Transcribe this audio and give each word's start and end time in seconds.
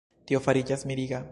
Tio 0.31 0.41
fariĝas 0.45 0.87
miriga. 0.93 1.23